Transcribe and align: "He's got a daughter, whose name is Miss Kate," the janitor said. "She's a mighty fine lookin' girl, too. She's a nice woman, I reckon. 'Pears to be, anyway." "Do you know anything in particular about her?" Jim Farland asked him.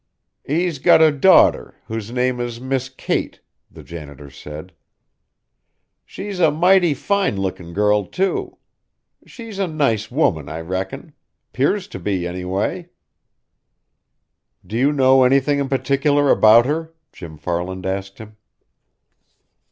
"He's 0.43 0.79
got 0.79 0.99
a 0.99 1.11
daughter, 1.11 1.75
whose 1.85 2.09
name 2.11 2.39
is 2.39 2.59
Miss 2.59 2.89
Kate," 2.89 3.39
the 3.69 3.83
janitor 3.83 4.31
said. 4.31 4.73
"She's 6.05 6.39
a 6.39 6.49
mighty 6.49 6.95
fine 6.95 7.37
lookin' 7.37 7.71
girl, 7.71 8.05
too. 8.07 8.57
She's 9.27 9.59
a 9.59 9.67
nice 9.67 10.09
woman, 10.09 10.49
I 10.49 10.61
reckon. 10.61 11.13
'Pears 11.53 11.87
to 11.89 11.99
be, 11.99 12.25
anyway." 12.25 12.89
"Do 14.65 14.75
you 14.75 14.91
know 14.91 15.23
anything 15.23 15.59
in 15.59 15.69
particular 15.69 16.31
about 16.31 16.65
her?" 16.65 16.95
Jim 17.13 17.37
Farland 17.37 17.85
asked 17.85 18.17
him. 18.17 18.37